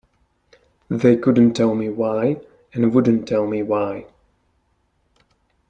They 0.89 1.15
couldn't 1.15 1.53
tell 1.53 1.75
me 1.75 1.87
why 1.89 2.41
and 2.73 2.91
wouldn't 2.91 3.27
tell 3.27 3.45
me 3.45 3.61
why. 3.61 4.07